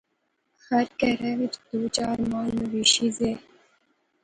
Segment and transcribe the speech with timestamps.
[0.67, 3.31] ہر کہرا اچ دو چار مال مویشی زے